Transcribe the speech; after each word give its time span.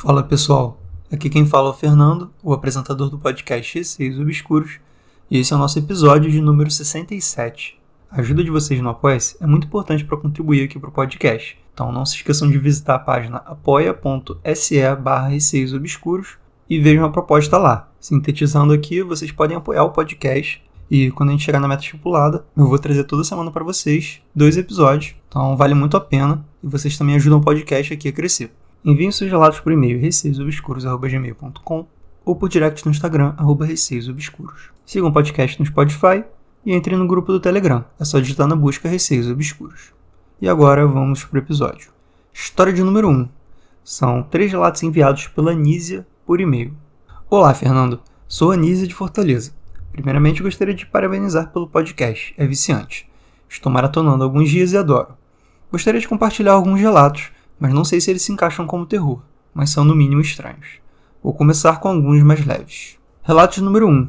Fala 0.00 0.22
pessoal, 0.22 0.80
aqui 1.10 1.28
quem 1.28 1.44
fala 1.44 1.70
é 1.70 1.72
o 1.72 1.74
Fernando, 1.74 2.30
o 2.40 2.52
apresentador 2.52 3.10
do 3.10 3.18
podcast 3.18 3.76
Receios 3.76 4.16
Obscuros, 4.20 4.78
e 5.28 5.38
esse 5.38 5.52
é 5.52 5.56
o 5.56 5.58
nosso 5.58 5.76
episódio 5.76 6.30
de 6.30 6.40
número 6.40 6.70
67. 6.70 7.76
A 8.08 8.20
ajuda 8.20 8.44
de 8.44 8.50
vocês 8.52 8.80
no 8.80 8.90
apoia 8.90 9.18
é 9.40 9.44
muito 9.44 9.66
importante 9.66 10.04
para 10.04 10.16
contribuir 10.16 10.62
aqui 10.62 10.78
para 10.78 10.88
o 10.88 10.92
podcast, 10.92 11.58
então 11.74 11.90
não 11.90 12.06
se 12.06 12.14
esqueçam 12.14 12.48
de 12.48 12.56
visitar 12.58 12.94
a 12.94 12.98
página 13.00 13.38
apoia.se 13.38 14.80
barra 15.02 15.30
Receios 15.30 15.74
Obscuros 15.74 16.38
e 16.70 16.78
vejam 16.78 17.04
a 17.04 17.10
proposta 17.10 17.58
lá. 17.58 17.90
Sintetizando 17.98 18.72
aqui, 18.72 19.02
vocês 19.02 19.32
podem 19.32 19.56
apoiar 19.56 19.82
o 19.82 19.90
podcast 19.90 20.62
e 20.88 21.10
quando 21.10 21.30
a 21.30 21.32
gente 21.32 21.42
chegar 21.42 21.58
na 21.58 21.66
meta 21.66 21.82
estipulada, 21.82 22.44
eu 22.56 22.68
vou 22.68 22.78
trazer 22.78 23.02
toda 23.02 23.24
semana 23.24 23.50
para 23.50 23.64
vocês 23.64 24.22
dois 24.32 24.56
episódios, 24.56 25.16
então 25.28 25.56
vale 25.56 25.74
muito 25.74 25.96
a 25.96 26.00
pena 26.00 26.46
e 26.62 26.68
vocês 26.68 26.96
também 26.96 27.16
ajudam 27.16 27.40
o 27.40 27.42
podcast 27.42 27.92
aqui 27.92 28.06
a 28.06 28.12
crescer. 28.12 28.52
Enviem 28.84 29.10
seus 29.10 29.30
relatos 29.30 29.58
por 29.60 29.72
e-mail 29.72 30.00
receiosobscuros.gmail.com 30.00 31.86
ou 32.24 32.36
por 32.36 32.48
direct 32.48 32.84
no 32.84 32.92
Instagram, 32.92 33.34
arroba 33.36 33.64
receiosobscuros. 33.64 34.70
Sigam 34.86 35.08
o 35.08 35.12
podcast 35.12 35.58
no 35.58 35.66
Spotify 35.66 36.24
e 36.64 36.74
entrem 36.74 36.96
no 36.96 37.06
grupo 37.06 37.32
do 37.32 37.40
Telegram. 37.40 37.84
É 37.98 38.04
só 38.04 38.20
digitar 38.20 38.46
na 38.46 38.54
busca 38.54 38.88
Receios 38.88 39.28
Obscuros. 39.28 39.92
E 40.40 40.48
agora 40.48 40.86
vamos 40.86 41.24
para 41.24 41.36
o 41.36 41.42
episódio. 41.42 41.90
História 42.32 42.72
de 42.72 42.82
número 42.84 43.08
1. 43.08 43.28
São 43.82 44.22
três 44.22 44.52
relatos 44.52 44.82
enviados 44.82 45.26
pela 45.26 45.50
Anísia 45.50 46.06
por 46.24 46.40
e-mail. 46.40 46.72
Olá, 47.28 47.52
Fernando. 47.54 48.00
Sou 48.28 48.52
Anísia 48.52 48.86
de 48.86 48.94
Fortaleza. 48.94 49.52
Primeiramente, 49.90 50.42
gostaria 50.42 50.74
de 50.74 50.86
parabenizar 50.86 51.50
pelo 51.52 51.66
podcast. 51.66 52.32
É 52.36 52.46
viciante. 52.46 53.10
Estou 53.48 53.72
maratonando 53.72 54.22
alguns 54.22 54.48
dias 54.48 54.72
e 54.72 54.76
adoro. 54.76 55.14
Gostaria 55.72 56.00
de 56.00 56.06
compartilhar 56.06 56.52
alguns 56.52 56.78
relatos 56.78 57.32
mas 57.58 57.72
não 57.72 57.84
sei 57.84 58.00
se 58.00 58.10
eles 58.10 58.22
se 58.22 58.32
encaixam 58.32 58.66
como 58.66 58.86
terror, 58.86 59.20
mas 59.52 59.70
são 59.70 59.84
no 59.84 59.94
mínimo 59.94 60.20
estranhos. 60.20 60.80
Vou 61.22 61.34
começar 61.34 61.80
com 61.80 61.88
alguns 61.88 62.22
mais 62.22 62.44
leves. 62.44 62.98
Relatos 63.22 63.58
número 63.58 63.88
1. 63.88 64.08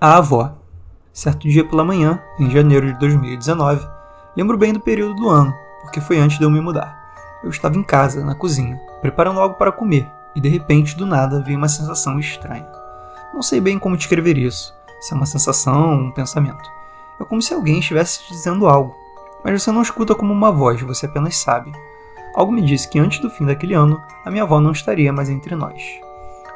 A 0.00 0.16
avó. 0.18 0.58
Certo 1.12 1.48
dia 1.48 1.64
pela 1.64 1.84
manhã, 1.84 2.22
em 2.38 2.50
janeiro 2.50 2.92
de 2.92 2.98
2019, 2.98 3.84
lembro 4.36 4.56
bem 4.56 4.72
do 4.72 4.78
período 4.78 5.14
do 5.16 5.28
ano, 5.28 5.52
porque 5.82 6.00
foi 6.00 6.18
antes 6.18 6.38
de 6.38 6.44
eu 6.44 6.50
me 6.50 6.60
mudar. 6.60 7.40
Eu 7.42 7.50
estava 7.50 7.76
em 7.76 7.82
casa, 7.82 8.24
na 8.24 8.34
cozinha, 8.34 8.78
preparando 9.00 9.40
algo 9.40 9.56
para 9.56 9.72
comer, 9.72 10.08
e 10.36 10.40
de 10.40 10.48
repente, 10.48 10.96
do 10.96 11.06
nada, 11.06 11.42
veio 11.42 11.58
uma 11.58 11.68
sensação 11.68 12.20
estranha. 12.20 12.68
Não 13.34 13.42
sei 13.42 13.60
bem 13.60 13.78
como 13.78 13.96
descrever 13.96 14.38
isso, 14.38 14.72
se 15.00 15.12
é 15.12 15.16
uma 15.16 15.26
sensação 15.26 15.90
ou 15.90 15.98
um 15.98 16.12
pensamento. 16.12 16.70
É 17.20 17.24
como 17.24 17.42
se 17.42 17.52
alguém 17.52 17.80
estivesse 17.80 18.24
te 18.24 18.32
dizendo 18.32 18.68
algo, 18.68 18.94
mas 19.44 19.60
você 19.60 19.72
não 19.72 19.82
escuta 19.82 20.14
como 20.14 20.32
uma 20.32 20.52
voz, 20.52 20.80
você 20.82 21.06
apenas 21.06 21.36
sabe. 21.36 21.72
Algo 22.34 22.52
me 22.52 22.62
disse 22.62 22.88
que 22.88 22.98
antes 22.98 23.18
do 23.20 23.30
fim 23.30 23.46
daquele 23.46 23.74
ano, 23.74 24.02
a 24.24 24.30
minha 24.30 24.42
avó 24.42 24.60
não 24.60 24.72
estaria 24.72 25.12
mais 25.12 25.28
entre 25.28 25.54
nós. 25.54 25.82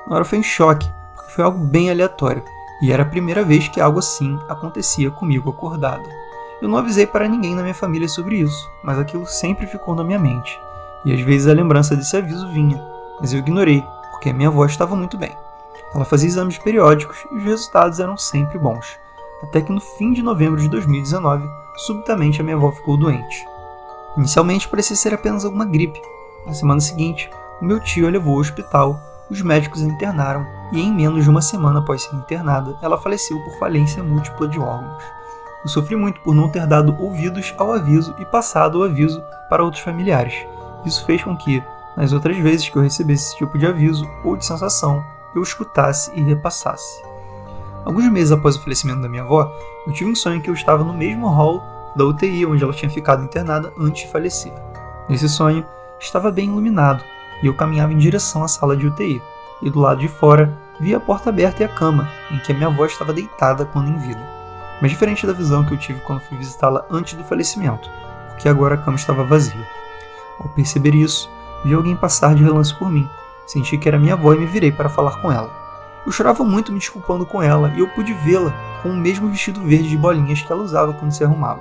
Na 0.06 0.16
hora 0.16 0.24
foi 0.24 0.38
um 0.38 0.42
choque, 0.42 0.88
porque 1.14 1.32
foi 1.32 1.44
algo 1.44 1.58
bem 1.58 1.90
aleatório, 1.90 2.42
e 2.82 2.92
era 2.92 3.02
a 3.02 3.06
primeira 3.06 3.44
vez 3.44 3.68
que 3.68 3.80
algo 3.80 3.98
assim 3.98 4.38
acontecia 4.48 5.10
comigo 5.10 5.50
acordado. 5.50 6.08
Eu 6.60 6.68
não 6.68 6.78
avisei 6.78 7.06
para 7.06 7.28
ninguém 7.28 7.54
na 7.54 7.62
minha 7.62 7.74
família 7.74 8.08
sobre 8.08 8.36
isso, 8.36 8.70
mas 8.84 8.98
aquilo 8.98 9.26
sempre 9.26 9.66
ficou 9.66 9.94
na 9.94 10.04
minha 10.04 10.18
mente, 10.18 10.58
e 11.04 11.12
às 11.12 11.20
vezes 11.20 11.48
a 11.48 11.52
lembrança 11.52 11.96
desse 11.96 12.16
aviso 12.16 12.48
vinha, 12.52 12.80
mas 13.20 13.32
eu 13.32 13.40
ignorei, 13.40 13.84
porque 14.10 14.30
a 14.30 14.32
minha 14.32 14.48
avó 14.48 14.64
estava 14.64 14.94
muito 14.94 15.16
bem. 15.18 15.36
Ela 15.94 16.04
fazia 16.04 16.28
exames 16.28 16.58
periódicos 16.58 17.18
e 17.30 17.36
os 17.36 17.44
resultados 17.44 18.00
eram 18.00 18.16
sempre 18.16 18.58
bons, 18.58 18.98
até 19.42 19.60
que 19.60 19.72
no 19.72 19.80
fim 19.80 20.12
de 20.12 20.22
novembro 20.22 20.60
de 20.60 20.68
2019, 20.68 21.44
subitamente 21.76 22.40
a 22.40 22.44
minha 22.44 22.56
avó 22.56 22.70
ficou 22.70 22.96
doente. 22.96 23.46
Inicialmente 24.16 24.68
parecia 24.68 24.94
ser 24.94 25.14
apenas 25.14 25.44
alguma 25.44 25.64
gripe. 25.64 26.00
Na 26.46 26.52
semana 26.52 26.80
seguinte, 26.80 27.30
o 27.60 27.64
meu 27.64 27.80
tio 27.80 28.06
a 28.06 28.10
levou 28.10 28.34
ao 28.34 28.40
hospital, 28.40 29.00
os 29.30 29.40
médicos 29.40 29.82
a 29.82 29.86
internaram 29.86 30.46
e 30.72 30.80
em 30.80 30.92
menos 30.92 31.24
de 31.24 31.30
uma 31.30 31.40
semana 31.40 31.78
após 31.78 32.02
ser 32.02 32.14
internada, 32.16 32.76
ela 32.82 33.00
faleceu 33.00 33.38
por 33.42 33.58
falência 33.58 34.02
múltipla 34.02 34.48
de 34.48 34.58
órgãos. 34.58 35.02
Eu 35.62 35.68
sofri 35.68 35.96
muito 35.96 36.20
por 36.20 36.34
não 36.34 36.48
ter 36.48 36.66
dado 36.66 36.96
ouvidos 37.00 37.54
ao 37.56 37.72
aviso 37.72 38.14
e 38.18 38.24
passado 38.24 38.80
o 38.80 38.82
aviso 38.82 39.22
para 39.48 39.62
outros 39.62 39.82
familiares. 39.82 40.34
Isso 40.84 41.04
fez 41.06 41.22
com 41.22 41.36
que, 41.36 41.62
nas 41.96 42.12
outras 42.12 42.36
vezes 42.36 42.68
que 42.68 42.76
eu 42.76 42.82
recebesse 42.82 43.28
esse 43.28 43.36
tipo 43.38 43.56
de 43.56 43.66
aviso 43.66 44.04
ou 44.24 44.36
de 44.36 44.44
sensação, 44.44 45.04
eu 45.34 45.42
escutasse 45.42 46.10
e 46.14 46.20
repassasse. 46.20 47.02
Alguns 47.84 48.10
meses 48.10 48.32
após 48.32 48.56
o 48.56 48.62
falecimento 48.62 49.00
da 49.00 49.08
minha 49.08 49.22
avó, 49.22 49.50
eu 49.86 49.92
tive 49.92 50.10
um 50.10 50.14
sonho 50.14 50.40
que 50.40 50.50
eu 50.50 50.54
estava 50.54 50.84
no 50.84 50.92
mesmo 50.92 51.28
hall 51.28 51.62
da 51.96 52.04
UTI 52.04 52.46
onde 52.46 52.62
ela 52.62 52.72
tinha 52.72 52.90
ficado 52.90 53.22
internada 53.22 53.72
antes 53.78 54.02
de 54.02 54.08
falecer. 54.08 54.52
Nesse 55.08 55.28
sonho, 55.28 55.64
estava 56.00 56.30
bem 56.30 56.46
iluminado 56.48 57.02
e 57.42 57.46
eu 57.46 57.54
caminhava 57.54 57.92
em 57.92 57.98
direção 57.98 58.44
à 58.44 58.48
sala 58.48 58.76
de 58.76 58.86
UTI, 58.86 59.20
e 59.60 59.70
do 59.70 59.80
lado 59.80 60.00
de 60.00 60.08
fora 60.08 60.52
vi 60.80 60.94
a 60.94 61.00
porta 61.00 61.30
aberta 61.30 61.62
e 61.62 61.66
a 61.66 61.68
cama 61.68 62.08
em 62.30 62.38
que 62.38 62.52
a 62.52 62.54
minha 62.54 62.68
avó 62.68 62.84
estava 62.84 63.12
deitada 63.12 63.64
quando 63.64 63.88
em 63.88 63.96
vida. 63.98 64.20
Mas 64.80 64.90
diferente 64.90 65.26
da 65.26 65.32
visão 65.32 65.64
que 65.64 65.72
eu 65.72 65.78
tive 65.78 66.00
quando 66.00 66.22
fui 66.22 66.36
visitá-la 66.36 66.84
antes 66.90 67.14
do 67.14 67.24
falecimento, 67.24 67.88
porque 68.28 68.48
agora 68.48 68.74
a 68.74 68.78
cama 68.78 68.96
estava 68.96 69.24
vazia. 69.24 69.66
Ao 70.40 70.48
perceber 70.48 70.94
isso, 70.94 71.30
vi 71.64 71.72
alguém 71.72 71.94
passar 71.94 72.34
de 72.34 72.42
relance 72.42 72.74
por 72.74 72.90
mim. 72.90 73.08
Senti 73.46 73.78
que 73.78 73.88
era 73.88 73.98
minha 73.98 74.14
avó 74.14 74.32
e 74.34 74.38
me 74.38 74.46
virei 74.46 74.72
para 74.72 74.88
falar 74.88 75.20
com 75.20 75.30
ela. 75.30 75.50
Eu 76.04 76.10
chorava 76.10 76.42
muito 76.42 76.72
me 76.72 76.80
desculpando 76.80 77.24
com 77.24 77.40
ela 77.40 77.72
e 77.76 77.80
eu 77.80 77.88
pude 77.88 78.12
vê-la 78.12 78.52
com 78.82 78.88
o 78.88 78.96
mesmo 78.96 79.28
vestido 79.28 79.60
verde 79.60 79.88
de 79.88 79.96
bolinhas 79.96 80.42
que 80.42 80.50
ela 80.50 80.62
usava 80.62 80.92
quando 80.92 81.12
se 81.12 81.22
arrumava. 81.22 81.60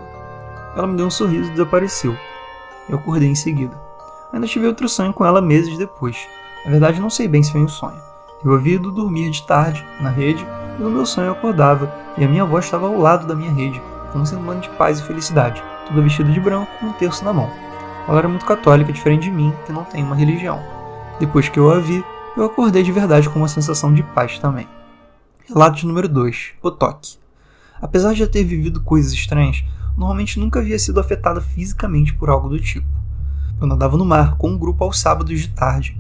Ela 0.76 0.88
me 0.88 0.96
deu 0.96 1.06
um 1.06 1.12
sorriso 1.12 1.50
e 1.50 1.52
desapareceu. 1.52 2.16
Eu 2.90 2.98
acordei 2.98 3.30
em 3.30 3.36
seguida. 3.36 3.76
Ainda 4.32 4.48
tive 4.48 4.68
outro 4.68 4.88
sonho 4.88 5.14
com 5.14 5.26
ela 5.26 5.42
meses 5.42 5.78
depois. 5.78 6.28
Na 6.64 6.72
verdade, 6.72 7.02
não 7.02 7.10
sei 7.10 7.28
bem 7.28 7.44
se 7.44 7.52
foi 7.52 7.62
um 7.62 7.68
sonho. 7.68 8.00
Eu 8.44 8.54
havia 8.54 8.76
ido 8.76 8.92
dormir 8.92 9.30
de 9.30 9.46
tarde, 9.46 9.86
na 10.00 10.10
rede, 10.10 10.46
e 10.80 10.82
no 10.82 10.90
meu 10.90 11.06
sonho 11.06 11.28
eu 11.28 11.34
acordava, 11.34 11.94
e 12.18 12.24
a 12.24 12.28
minha 12.28 12.44
avó 12.44 12.58
estava 12.58 12.88
ao 12.88 12.98
lado 12.98 13.28
da 13.28 13.36
minha 13.36 13.52
rede, 13.52 13.82
com 14.12 14.20
um 14.20 14.26
semblante 14.26 14.70
de 14.70 14.76
paz 14.78 15.00
e 15.00 15.04
felicidade, 15.04 15.62
toda 15.88 16.02
vestida 16.02 16.32
de 16.32 16.40
branco 16.40 16.72
com 16.80 16.88
um 16.88 16.94
terço 16.94 17.24
na 17.24 17.34
mão. 17.34 17.50
Ela 18.08 18.20
era 18.20 18.28
muito 18.28 18.46
católica, 18.46 18.92
diferente 18.92 19.24
de 19.24 19.32
mim, 19.32 19.54
que 19.66 19.72
não 19.72 19.84
tem 19.84 20.04
uma 20.04 20.16
religião. 20.16 20.60
Depois 21.20 21.50
que 21.50 21.60
eu 21.60 21.72
a 21.72 21.78
vi, 21.78 22.04
eu 22.36 22.46
acordei 22.46 22.82
de 22.82 22.92
verdade 22.92 23.30
com 23.30 23.40
uma 23.40 23.48
sensação 23.48 23.94
de 23.94 24.02
paz 24.02 24.40
também. 24.40 24.68
Relato 25.48 25.86
número 25.86 26.08
2: 26.10 26.54
O 26.64 26.72
toque. 26.72 27.18
Apesar 27.82 28.14
de 28.14 28.20
já 28.20 28.28
ter 28.28 28.44
vivido 28.44 28.82
coisas 28.82 29.12
estranhas, 29.12 29.64
normalmente 29.98 30.40
nunca 30.40 30.60
havia 30.60 30.80
sido 30.80 31.00
afetada 31.00 31.42
fisicamente 31.42 32.14
por 32.14 32.30
algo 32.30 32.50
do 32.50 32.60
tipo. 32.60 32.88
Eu 33.60 33.68
nadava 33.68 33.98
no 33.98 34.06
mar 34.06 34.36
com 34.38 34.50
um 34.50 34.58
grupo 34.58 34.84
aos 34.84 35.00
sábados 35.00 35.40
de 35.40 35.50
tarde. 35.50 36.00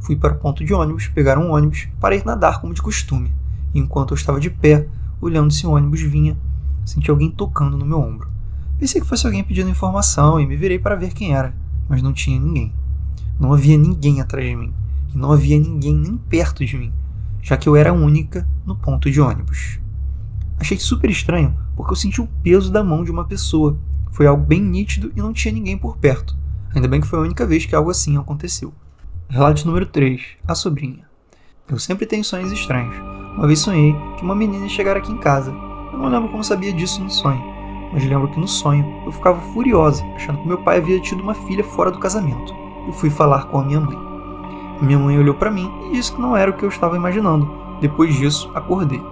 Fui 0.00 0.16
para 0.16 0.34
o 0.34 0.38
ponto 0.38 0.64
de 0.64 0.72
ônibus, 0.72 1.08
pegar 1.08 1.38
um 1.38 1.52
ônibus 1.52 1.88
para 2.00 2.14
ir 2.14 2.24
nadar 2.24 2.60
como 2.60 2.72
de 2.72 2.80
costume. 2.80 3.32
E 3.74 3.78
enquanto 3.78 4.12
eu 4.12 4.16
estava 4.16 4.40
de 4.40 4.48
pé, 4.48 4.86
olhando 5.20 5.52
se 5.52 5.66
o 5.66 5.70
ônibus 5.70 6.00
vinha, 6.00 6.36
senti 6.84 7.10
alguém 7.10 7.30
tocando 7.30 7.76
no 7.76 7.84
meu 7.84 8.00
ombro. 8.00 8.28
Pensei 8.78 9.00
que 9.00 9.06
fosse 9.06 9.26
alguém 9.26 9.44
pedindo 9.44 9.68
informação 9.68 10.40
e 10.40 10.46
me 10.46 10.56
virei 10.56 10.78
para 10.78 10.96
ver 10.96 11.12
quem 11.12 11.34
era, 11.34 11.54
mas 11.88 12.00
não 12.00 12.12
tinha 12.12 12.40
ninguém. 12.40 12.72
Não 13.38 13.52
havia 13.52 13.76
ninguém 13.76 14.20
atrás 14.20 14.46
de 14.46 14.56
mim, 14.56 14.72
e 15.14 15.18
não 15.18 15.32
havia 15.32 15.58
ninguém 15.58 15.94
nem 15.94 16.16
perto 16.16 16.64
de 16.64 16.78
mim, 16.78 16.92
já 17.42 17.56
que 17.56 17.68
eu 17.68 17.76
era 17.76 17.90
a 17.90 17.94
única 17.94 18.46
no 18.64 18.76
ponto 18.76 19.10
de 19.10 19.20
ônibus. 19.20 19.78
Achei 20.58 20.78
super 20.78 21.10
estranho 21.10 21.54
porque 21.80 21.92
eu 21.92 21.96
senti 21.96 22.20
o 22.20 22.28
peso 22.42 22.70
da 22.70 22.84
mão 22.84 23.02
de 23.02 23.10
uma 23.10 23.24
pessoa. 23.24 23.74
Foi 24.12 24.26
algo 24.26 24.44
bem 24.44 24.60
nítido 24.60 25.10
e 25.16 25.20
não 25.20 25.32
tinha 25.32 25.54
ninguém 25.54 25.78
por 25.78 25.96
perto. 25.96 26.36
Ainda 26.74 26.86
bem 26.86 27.00
que 27.00 27.06
foi 27.06 27.18
a 27.18 27.22
única 27.22 27.46
vez 27.46 27.64
que 27.64 27.74
algo 27.74 27.90
assim 27.90 28.18
aconteceu. 28.18 28.74
Relato 29.30 29.66
número 29.66 29.86
3: 29.86 30.20
A 30.46 30.54
sobrinha. 30.54 31.08
Eu 31.66 31.78
sempre 31.78 32.04
tenho 32.04 32.22
sonhos 32.22 32.52
estranhos. 32.52 32.94
Uma 33.34 33.46
vez 33.46 33.60
sonhei 33.60 33.96
que 34.18 34.22
uma 34.22 34.34
menina 34.34 34.64
ia 34.64 34.68
chegar 34.68 34.94
aqui 34.94 35.10
em 35.10 35.16
casa. 35.16 35.52
Eu 35.90 35.98
não 35.98 36.10
lembro 36.10 36.28
como 36.28 36.44
sabia 36.44 36.70
disso 36.70 37.02
no 37.02 37.08
sonho, 37.08 37.42
mas 37.94 38.04
lembro 38.04 38.30
que 38.30 38.38
no 38.38 38.46
sonho 38.46 38.84
eu 39.06 39.12
ficava 39.12 39.40
furiosa, 39.52 40.04
achando 40.14 40.42
que 40.42 40.48
meu 40.48 40.58
pai 40.62 40.76
havia 40.76 41.00
tido 41.00 41.22
uma 41.22 41.34
filha 41.34 41.64
fora 41.64 41.90
do 41.90 41.98
casamento. 41.98 42.54
Eu 42.86 42.92
fui 42.92 43.08
falar 43.08 43.46
com 43.46 43.58
a 43.58 43.64
minha 43.64 43.80
mãe. 43.80 43.96
A 44.78 44.84
minha 44.84 44.98
mãe 44.98 45.18
olhou 45.18 45.34
para 45.34 45.50
mim 45.50 45.70
e 45.86 45.92
disse 45.92 46.12
que 46.12 46.20
não 46.20 46.36
era 46.36 46.50
o 46.50 46.54
que 46.54 46.64
eu 46.64 46.68
estava 46.68 46.94
imaginando. 46.94 47.50
Depois 47.80 48.14
disso, 48.16 48.50
acordei. 48.54 49.02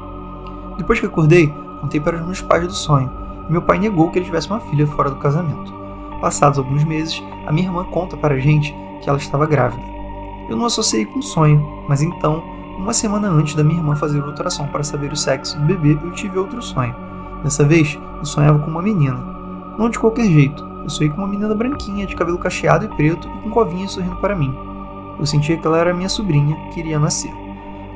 Depois 0.77 1.01
que 1.01 1.07
acordei, 1.07 1.51
contei 1.81 2.01
para 2.01 2.17
os 2.17 2.25
meus 2.25 2.41
pais 2.41 2.67
do 2.67 2.73
sonho. 2.73 3.11
Meu 3.49 3.63
pai 3.63 3.79
negou 3.79 4.11
que 4.11 4.19
ele 4.19 4.27
tivesse 4.27 4.49
uma 4.49 4.61
filha 4.61 4.87
fora 4.87 5.11
do 5.11 5.17
casamento. 5.17 5.73
Passados 6.21 6.59
alguns 6.59 6.85
meses, 6.85 7.23
a 7.47 7.53
minha 7.53 7.69
irmã 7.69 7.85
conta 7.85 8.17
para 8.17 8.35
a 8.35 8.39
gente 8.39 8.75
que 9.01 9.09
ela 9.09 9.19
estava 9.19 9.47
grávida. 9.47 9.83
Eu 10.49 10.57
não 10.57 10.67
associei 10.67 11.05
com 11.05 11.19
o 11.19 11.23
sonho, 11.23 11.85
mas 11.89 12.03
então, 12.03 12.43
uma 12.77 12.93
semana 12.93 13.29
antes 13.29 13.55
da 13.55 13.63
minha 13.63 13.79
irmã 13.79 13.95
fazer 13.95 14.21
o 14.21 14.27
ultrassom 14.27 14.67
para 14.67 14.83
saber 14.83 15.13
o 15.13 15.17
sexo 15.17 15.59
do 15.59 15.65
bebê, 15.65 15.99
eu 16.03 16.11
tive 16.13 16.39
outro 16.39 16.61
sonho. 16.63 16.95
Dessa 17.43 17.65
vez, 17.65 17.99
eu 18.19 18.25
sonhava 18.25 18.59
com 18.59 18.71
uma 18.71 18.83
menina. 18.83 19.19
Não 19.79 19.89
de 19.89 19.99
qualquer 19.99 20.27
jeito, 20.27 20.67
eu 20.83 20.91
sonhei 20.91 21.11
com 21.11 21.19
uma 21.19 21.29
menina 21.29 21.55
branquinha, 21.55 22.07
de 22.07 22.17
cabelo 22.17 22.39
cacheado 22.39 22.85
e 22.85 22.89
preto 22.89 23.29
e 23.29 23.43
com 23.43 23.51
covinha 23.51 23.87
sorrindo 23.87 24.17
para 24.17 24.35
mim. 24.35 24.55
Eu 25.19 25.27
sentia 25.27 25.57
que 25.57 25.67
ela 25.67 25.79
era 25.79 25.95
minha 25.95 26.09
sobrinha, 26.09 26.57
que 26.73 26.81
iria 26.81 26.99
nascer. 26.99 27.33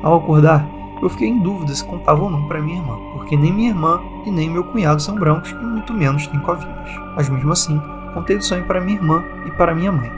Ao 0.03 0.15
acordar, 0.15 0.65
eu 1.03 1.09
fiquei 1.09 1.27
em 1.27 1.39
dúvida 1.39 1.73
se 1.73 1.83
contava 1.83 2.23
ou 2.23 2.29
não 2.29 2.47
para 2.47 2.61
minha 2.61 2.77
irmã, 2.77 2.97
porque 3.13 3.35
nem 3.35 3.51
minha 3.51 3.69
irmã 3.69 4.01
e 4.25 4.31
nem 4.31 4.49
meu 4.49 4.63
cunhado 4.63 5.01
são 5.01 5.15
brancos 5.15 5.51
e 5.51 5.55
muito 5.55 5.93
menos 5.93 6.27
têm 6.27 6.39
covinhas. 6.39 6.89
Mas 7.15 7.29
mesmo 7.29 7.51
assim, 7.51 7.81
contei 8.13 8.37
do 8.37 8.43
sonho 8.43 8.65
para 8.65 8.79
minha 8.79 8.97
irmã 8.97 9.23
e 9.45 9.51
para 9.51 9.75
minha 9.75 9.91
mãe. 9.91 10.11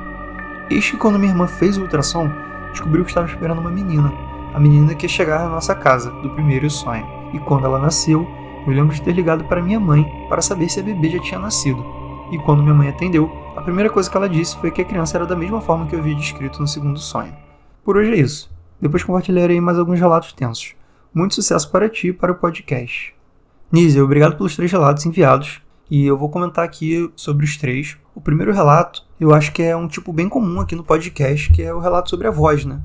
Eis 0.70 0.90
que 0.90 0.98
quando 0.98 1.20
minha 1.20 1.32
irmã 1.32 1.48
fez 1.48 1.78
o 1.78 1.82
ultrassom, 1.82 2.30
descobriu 2.72 3.04
que 3.04 3.12
estava 3.12 3.28
esperando 3.28 3.60
uma 3.60 3.72
menina, 3.72 4.14
a 4.54 4.60
menina 4.60 4.96
que 4.96 5.06
ia 5.06 5.10
chegar 5.10 5.42
à 5.42 5.50
nossa 5.50 5.76
casa, 5.76 6.12
do 6.12 6.30
primeiro 6.30 6.70
sonho. 6.70 7.06
E 7.34 7.40
quando 7.40 7.66
ela 7.66 7.80
nasceu, 7.80 8.28
eu 8.66 8.74
lembro 8.74 8.96
de 8.96 9.02
ter 9.02 9.12
ligado 9.12 9.44
para 9.46 9.62
minha 9.62 9.80
mãe 9.80 10.06
para 10.30 10.42
saber 10.42 10.70
se 10.70 10.80
a 10.80 10.84
bebê 10.84 11.10
já 11.10 11.20
tinha 11.20 11.40
nascido. 11.40 11.86
E 12.32 12.38
quando 12.40 12.64
minha 12.64 12.74
mãe 12.74 12.90
atendeu, 12.90 13.32
a 13.56 13.62
primeira 13.62 13.90
coisa 13.90 14.10
que 14.10 14.18
ela 14.18 14.30
disse 14.30 14.58
foi 14.58 14.72
que 14.72 14.82
a 14.82 14.86
criança 14.86 15.18
era 15.18 15.26
da 15.26 15.36
mesma 15.36 15.62
forma 15.62 15.86
que 15.86 15.96
eu 15.96 16.00
havia 16.00 16.16
descrito 16.16 16.62
no 16.62 16.68
segundo 16.68 17.00
sonho. 17.00 17.34
Por 17.84 17.98
hoje 17.98 18.12
é 18.12 18.18
isso. 18.18 18.55
Depois 18.86 19.04
compartilharei 19.04 19.60
mais 19.60 19.80
alguns 19.80 20.00
relatos 20.00 20.32
tensos. 20.32 20.76
Muito 21.12 21.34
sucesso 21.34 21.72
para 21.72 21.90
ti 21.90 22.10
e 22.10 22.14
para 22.14 22.32
o 22.32 22.36
podcast. 22.36 23.16
Nise, 23.72 24.00
obrigado 24.00 24.38
pelos 24.38 24.56
três 24.56 24.72
relatos 24.72 25.04
enviados. 25.08 25.60
E 25.90 26.06
eu 26.06 26.16
vou 26.16 26.30
comentar 26.30 26.64
aqui 26.64 27.12
sobre 27.16 27.46
os 27.46 27.58
três. 27.58 27.98
O 28.14 28.22
primeiro 28.22 28.54
relato, 28.54 29.04
eu 29.20 29.34
acho 29.34 29.52
que 29.52 29.64
é 29.64 29.76
um 29.76 29.88
tipo 29.88 30.14
bem 30.14 30.30
comum 30.30 30.60
aqui 30.60 30.76
no 30.76 30.84
podcast, 30.84 31.52
que 31.52 31.64
é 31.64 31.74
o 31.74 31.80
relato 31.80 32.12
sobre 32.12 32.28
a 32.28 32.32
voz, 32.32 32.64
né? 32.64 32.80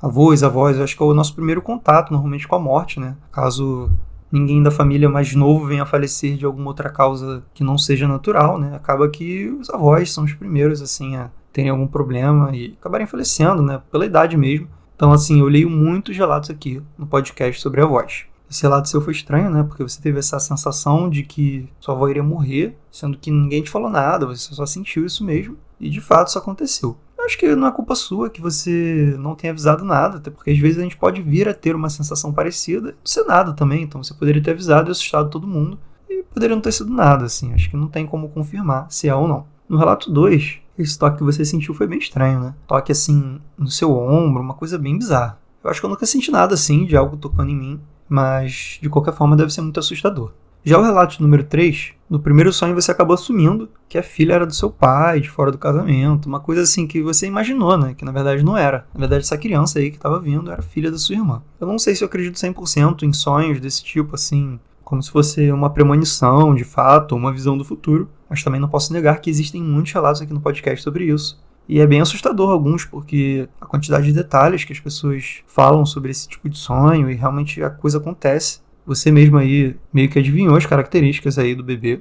avós, 0.00 0.42
avós, 0.42 0.80
acho 0.80 0.96
que 0.96 1.02
é 1.02 1.06
o 1.06 1.12
nosso 1.12 1.34
primeiro 1.34 1.60
contato 1.60 2.12
normalmente 2.12 2.48
com 2.48 2.56
a 2.56 2.58
morte, 2.58 2.98
né? 2.98 3.14
Caso 3.30 3.90
ninguém 4.30 4.62
da 4.62 4.70
família 4.70 5.08
mais 5.08 5.34
novo 5.34 5.66
venha 5.66 5.82
a 5.82 5.86
falecer 5.86 6.36
de 6.36 6.46
alguma 6.46 6.68
outra 6.68 6.88
causa 6.88 7.42
que 7.52 7.62
não 7.62 7.76
seja 7.76 8.08
natural, 8.08 8.58
né? 8.58 8.74
Acaba 8.74 9.06
que 9.08 9.48
os 9.50 9.68
avós 9.68 10.12
são 10.12 10.24
os 10.24 10.32
primeiros, 10.32 10.80
assim, 10.80 11.16
a 11.16 11.30
terem 11.52 11.70
algum 11.70 11.86
problema 11.86 12.54
e 12.54 12.76
acabarem 12.80 13.06
falecendo, 13.06 13.62
né? 13.62 13.82
Pela 13.90 14.06
idade 14.06 14.36
mesmo. 14.36 14.68
Então, 14.96 15.12
assim, 15.12 15.40
eu 15.40 15.46
leio 15.46 15.70
muitos 15.70 16.16
relatos 16.16 16.50
aqui 16.50 16.82
no 16.98 17.06
podcast 17.06 17.60
sobre 17.60 17.80
avós. 17.80 18.24
Esse 18.50 18.62
relato 18.62 18.88
seu 18.88 19.00
foi 19.00 19.12
estranho, 19.12 19.50
né? 19.50 19.62
Porque 19.62 19.82
você 19.82 20.00
teve 20.00 20.18
essa 20.18 20.40
sensação 20.40 21.08
de 21.08 21.22
que 21.22 21.68
sua 21.78 21.94
avó 21.94 22.08
iria 22.08 22.22
morrer, 22.22 22.76
sendo 22.90 23.18
que 23.18 23.30
ninguém 23.30 23.62
te 23.62 23.70
falou 23.70 23.90
nada, 23.90 24.26
você 24.26 24.54
só 24.54 24.66
sentiu 24.66 25.04
isso 25.04 25.24
mesmo. 25.24 25.56
E 25.78 25.90
de 25.90 26.00
fato 26.00 26.28
isso 26.28 26.38
aconteceu 26.38 26.96
acho 27.26 27.36
que 27.36 27.54
não 27.54 27.66
é 27.66 27.72
culpa 27.72 27.94
sua 27.94 28.30
que 28.30 28.40
você 28.40 29.14
não 29.18 29.34
tenha 29.34 29.52
avisado 29.52 29.84
nada, 29.84 30.16
até 30.18 30.30
porque 30.30 30.50
às 30.50 30.58
vezes 30.58 30.78
a 30.78 30.82
gente 30.82 30.96
pode 30.96 31.20
vir 31.20 31.48
a 31.48 31.54
ter 31.54 31.74
uma 31.74 31.90
sensação 31.90 32.32
parecida 32.32 32.92
não 32.92 32.96
ser 33.04 33.24
nada 33.24 33.52
também. 33.52 33.82
Então 33.82 34.02
você 34.02 34.14
poderia 34.14 34.42
ter 34.42 34.52
avisado 34.52 34.90
e 34.90 34.92
assustado 34.92 35.28
todo 35.28 35.46
mundo 35.46 35.78
e 36.08 36.22
poderia 36.22 36.54
não 36.56 36.62
ter 36.62 36.72
sido 36.72 36.90
nada, 36.90 37.24
assim. 37.24 37.52
Acho 37.52 37.68
que 37.68 37.76
não 37.76 37.88
tem 37.88 38.06
como 38.06 38.28
confirmar 38.28 38.86
se 38.88 39.08
é 39.08 39.14
ou 39.14 39.28
não. 39.28 39.46
No 39.68 39.76
relato 39.76 40.10
2, 40.10 40.58
esse 40.78 40.98
toque 40.98 41.18
que 41.18 41.24
você 41.24 41.44
sentiu 41.44 41.74
foi 41.74 41.86
bem 41.86 41.98
estranho, 41.98 42.40
né? 42.40 42.54
Toque 42.66 42.92
assim 42.92 43.40
no 43.58 43.68
seu 43.68 43.96
ombro, 43.96 44.42
uma 44.42 44.54
coisa 44.54 44.78
bem 44.78 44.96
bizarra. 44.96 45.38
Eu 45.62 45.70
acho 45.70 45.80
que 45.80 45.86
eu 45.86 45.90
nunca 45.90 46.06
senti 46.06 46.30
nada 46.30 46.54
assim 46.54 46.84
de 46.84 46.96
algo 46.96 47.16
tocando 47.16 47.50
em 47.50 47.56
mim, 47.56 47.80
mas 48.08 48.78
de 48.80 48.88
qualquer 48.88 49.12
forma 49.12 49.36
deve 49.36 49.52
ser 49.52 49.62
muito 49.62 49.80
assustador. 49.80 50.32
Já 50.64 50.78
o 50.78 50.82
relato 50.82 51.22
número 51.22 51.44
3, 51.44 51.92
no 52.10 52.18
primeiro 52.18 52.52
sonho 52.52 52.74
você 52.74 52.90
acabou 52.90 53.14
assumindo 53.14 53.68
que 53.88 53.96
a 53.96 54.02
filha 54.02 54.34
era 54.34 54.46
do 54.46 54.54
seu 54.54 54.68
pai, 54.70 55.20
de 55.20 55.30
fora 55.30 55.52
do 55.52 55.58
casamento, 55.58 56.26
uma 56.26 56.40
coisa 56.40 56.62
assim 56.62 56.86
que 56.86 57.02
você 57.02 57.26
imaginou, 57.26 57.76
né? 57.78 57.94
Que 57.94 58.04
na 58.04 58.10
verdade 58.12 58.44
não 58.44 58.56
era. 58.56 58.86
Na 58.92 59.00
verdade, 59.00 59.24
essa 59.24 59.38
criança 59.38 59.78
aí 59.78 59.90
que 59.90 59.96
estava 59.96 60.18
vindo 60.20 60.50
era 60.50 60.62
filha 60.62 60.90
da 60.90 60.98
sua 60.98 61.14
irmã. 61.14 61.42
Eu 61.60 61.66
não 61.66 61.78
sei 61.78 61.94
se 61.94 62.02
eu 62.02 62.06
acredito 62.06 62.34
100% 62.34 63.04
em 63.04 63.12
sonhos 63.12 63.60
desse 63.60 63.84
tipo, 63.84 64.14
assim, 64.14 64.58
como 64.82 65.02
se 65.02 65.10
fosse 65.10 65.50
uma 65.50 65.70
premonição 65.70 66.54
de 66.54 66.64
fato, 66.64 67.12
ou 67.12 67.18
uma 67.18 67.32
visão 67.32 67.56
do 67.56 67.64
futuro, 67.64 68.08
mas 68.28 68.42
também 68.42 68.60
não 68.60 68.68
posso 68.68 68.92
negar 68.92 69.20
que 69.20 69.30
existem 69.30 69.62
muitos 69.62 69.92
relatos 69.92 70.20
aqui 70.20 70.32
no 70.32 70.40
podcast 70.40 70.82
sobre 70.82 71.04
isso. 71.04 71.38
E 71.68 71.80
é 71.80 71.86
bem 71.86 72.00
assustador 72.00 72.50
alguns, 72.50 72.84
porque 72.84 73.48
a 73.60 73.66
quantidade 73.66 74.06
de 74.06 74.12
detalhes 74.12 74.64
que 74.64 74.72
as 74.72 74.78
pessoas 74.78 75.42
falam 75.46 75.84
sobre 75.84 76.10
esse 76.10 76.28
tipo 76.28 76.48
de 76.48 76.56
sonho 76.56 77.10
e 77.10 77.14
realmente 77.14 77.62
a 77.62 77.70
coisa 77.70 77.98
acontece. 77.98 78.60
Você 78.86 79.10
mesmo 79.10 79.36
aí 79.36 79.76
meio 79.92 80.08
que 80.08 80.18
adivinhou 80.18 80.56
as 80.56 80.64
características 80.64 81.38
aí 81.38 81.54
do 81.54 81.64
bebê. 81.64 82.00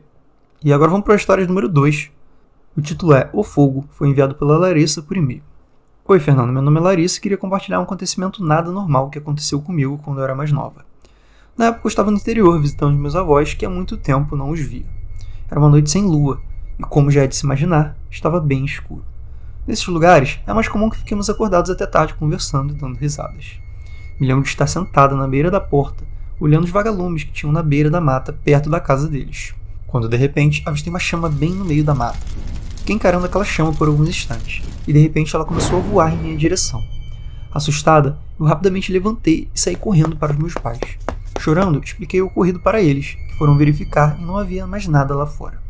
E 0.63 0.71
agora 0.71 0.91
vamos 0.91 1.03
para 1.03 1.15
a 1.15 1.17
história 1.17 1.45
número 1.47 1.67
2. 1.67 2.11
O 2.77 2.81
título 2.81 3.13
é 3.13 3.29
O 3.33 3.43
Fogo, 3.43 3.85
foi 3.91 4.07
enviado 4.07 4.35
pela 4.35 4.57
Larissa 4.57 5.01
por 5.01 5.17
e-mail. 5.17 5.41
Oi, 6.07 6.19
Fernando, 6.19 6.51
meu 6.51 6.61
nome 6.61 6.79
é 6.79 6.83
Larissa 6.83 7.17
e 7.17 7.21
queria 7.21 7.37
compartilhar 7.37 7.79
um 7.79 7.83
acontecimento 7.83 8.43
nada 8.43 8.71
normal 8.71 9.09
que 9.09 9.17
aconteceu 9.17 9.59
comigo 9.59 9.99
quando 10.03 10.19
eu 10.19 10.23
era 10.25 10.35
mais 10.35 10.51
nova. 10.51 10.85
Na 11.57 11.67
época 11.67 11.87
eu 11.87 11.89
estava 11.89 12.11
no 12.11 12.17
interior 12.17 12.61
visitando 12.61 12.99
meus 12.99 13.15
avós, 13.15 13.55
que 13.55 13.65
há 13.65 13.69
muito 13.69 13.97
tempo 13.97 14.35
não 14.35 14.51
os 14.51 14.59
via. 14.59 14.85
Era 15.55 15.61
uma 15.61 15.69
noite 15.69 15.89
sem 15.89 16.03
lua, 16.03 16.41
e 16.77 16.83
como 16.83 17.09
já 17.09 17.23
é 17.23 17.27
de 17.27 17.33
se 17.33 17.45
imaginar, 17.45 17.95
estava 18.11 18.41
bem 18.41 18.65
escuro. 18.65 19.05
Nesses 19.65 19.87
lugares, 19.87 20.37
é 20.45 20.51
mais 20.51 20.67
comum 20.67 20.89
que 20.89 20.97
fiquemos 20.97 21.29
acordados 21.29 21.71
até 21.71 21.87
tarde 21.87 22.13
conversando 22.13 22.73
e 22.73 22.77
dando 22.77 22.97
risadas. 22.97 23.57
Me 24.19 24.27
lembro 24.27 24.43
de 24.43 24.49
estar 24.49 24.67
sentada 24.67 25.15
na 25.15 25.25
beira 25.25 25.49
da 25.49 25.61
porta, 25.61 26.03
olhando 26.41 26.65
os 26.65 26.71
vagalumes 26.71 27.23
que 27.23 27.31
tinham 27.31 27.53
na 27.53 27.63
beira 27.63 27.89
da 27.89 28.01
mata 28.01 28.33
perto 28.33 28.69
da 28.69 28.81
casa 28.81 29.07
deles, 29.07 29.55
quando 29.87 30.09
de 30.09 30.17
repente 30.17 30.61
avistei 30.65 30.91
uma 30.91 30.99
chama 30.99 31.29
bem 31.29 31.51
no 31.51 31.63
meio 31.63 31.85
da 31.85 31.95
mata. 31.95 32.19
Fiquei 32.79 32.93
encarando 32.93 33.25
aquela 33.25 33.45
chama 33.45 33.71
por 33.71 33.87
alguns 33.87 34.09
instantes, 34.09 34.61
e 34.85 34.91
de 34.91 34.99
repente 34.99 35.33
ela 35.33 35.45
começou 35.45 35.79
a 35.79 35.81
voar 35.81 36.13
em 36.13 36.17
minha 36.17 36.37
direção. 36.37 36.83
Assustada, 37.53 38.19
eu 38.37 38.45
rapidamente 38.45 38.91
levantei 38.91 39.47
e 39.55 39.57
saí 39.57 39.77
correndo 39.77 40.17
para 40.17 40.33
os 40.33 40.37
meus 40.37 40.53
pais. 40.53 40.97
Chorando, 41.39 41.81
expliquei 41.81 42.21
o 42.21 42.25
ocorrido 42.25 42.59
para 42.59 42.81
eles, 42.81 43.15
foram 43.37 43.57
verificar 43.57 44.17
e 44.19 44.25
não 44.25 44.37
havia 44.37 44.65
mais 44.65 44.87
nada 44.87 45.15
lá 45.15 45.25
fora. 45.25 45.61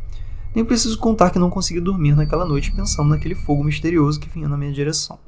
Nem 0.56 0.64
preciso 0.64 0.98
contar 0.98 1.32
que 1.32 1.40
não 1.40 1.50
consegui 1.50 1.82
dormir 1.82 2.16
naquela 2.16 2.46
noite 2.46 2.72
pensando 2.72 3.10
naquele 3.10 3.36
fogo 3.36 3.64
misterioso 3.64 4.20
que 4.20 4.30
vinha 4.30 4.48
na 4.48 4.56
minha 4.56 4.72
direção. 4.72 5.20